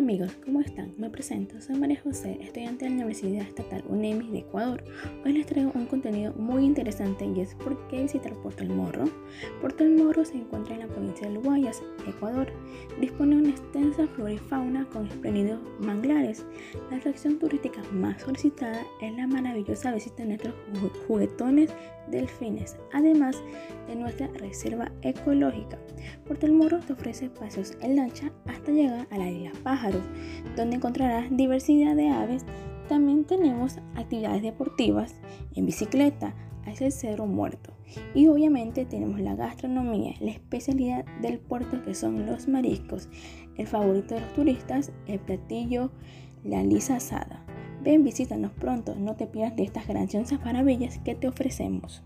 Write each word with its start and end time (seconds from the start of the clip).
amigos, 0.00 0.32
¿cómo 0.46 0.62
están? 0.62 0.94
Me 0.96 1.10
presento, 1.10 1.60
soy 1.60 1.76
María 1.76 2.00
José, 2.00 2.38
estudiante 2.40 2.86
de 2.86 2.90
la 2.92 2.96
Universidad 2.96 3.42
Estatal 3.42 3.84
UNEMI 3.86 4.30
de 4.30 4.38
Ecuador. 4.38 4.82
Hoy 5.26 5.34
les 5.34 5.44
traigo 5.44 5.72
un 5.74 5.84
contenido 5.84 6.32
muy 6.32 6.64
interesante 6.64 7.26
y 7.26 7.38
es 7.42 7.54
por 7.56 7.86
qué 7.88 8.04
visitar 8.04 8.32
Puerto 8.36 8.62
El 8.62 8.70
Morro. 8.70 9.04
Puerto 9.60 9.84
El 9.84 9.96
Morro 9.96 10.24
se 10.24 10.38
encuentra 10.38 10.74
en 10.74 10.80
la 10.80 10.86
provincia 10.86 11.28
de 11.28 11.36
Guayas, 11.36 11.82
Ecuador. 12.08 12.50
Dispone 12.98 13.36
de 13.36 13.42
una 13.42 13.50
extensa 13.50 14.06
flora 14.06 14.32
y 14.32 14.38
fauna 14.38 14.86
con 14.86 15.06
espléndidos 15.06 15.60
manglares. 15.80 16.46
La 16.90 16.96
atracción 16.96 17.38
turística 17.38 17.82
más 17.92 18.22
solicitada 18.22 18.80
es 19.02 19.14
la 19.14 19.26
maravillosa 19.26 19.92
visita 19.92 20.22
de 20.22 20.28
nuestros 20.28 20.54
juguetones 21.06 21.74
delfines, 22.10 22.74
además 22.94 23.36
de 23.86 23.96
nuestra 23.96 24.28
reserva 24.28 24.90
ecológica. 25.02 25.78
Puerto 26.30 26.46
El 26.46 26.52
Morro 26.52 26.78
te 26.78 26.92
ofrece 26.92 27.28
paseos 27.28 27.76
en 27.80 27.96
lancha 27.96 28.30
hasta 28.46 28.70
llegar 28.70 29.08
a 29.10 29.18
la 29.18 29.28
isla 29.28 29.50
Pájaros, 29.64 30.04
donde 30.54 30.76
encontrarás 30.76 31.26
diversidad 31.28 31.96
de 31.96 32.08
aves. 32.08 32.44
También 32.88 33.24
tenemos 33.24 33.78
actividades 33.96 34.40
deportivas 34.40 35.16
en 35.56 35.66
bicicleta 35.66 36.32
hacia 36.66 36.86
el 36.86 36.92
Cerro 36.92 37.26
Muerto. 37.26 37.72
Y 38.14 38.28
obviamente 38.28 38.84
tenemos 38.84 39.18
la 39.18 39.34
gastronomía, 39.34 40.14
la 40.20 40.30
especialidad 40.30 41.04
del 41.20 41.40
puerto 41.40 41.82
que 41.82 41.96
son 41.96 42.24
los 42.26 42.46
mariscos, 42.46 43.08
el 43.56 43.66
favorito 43.66 44.14
de 44.14 44.20
los 44.20 44.32
turistas, 44.32 44.92
el 45.08 45.18
platillo, 45.18 45.90
la 46.44 46.62
lisa 46.62 46.94
asada. 46.94 47.44
Ven, 47.82 48.04
visítanos 48.04 48.52
pronto, 48.52 48.94
no 48.94 49.16
te 49.16 49.26
pierdas 49.26 49.56
de 49.56 49.64
estas 49.64 49.88
grandiosas 49.88 50.38
maravillas 50.44 50.98
que 50.98 51.16
te 51.16 51.26
ofrecemos. 51.26 52.04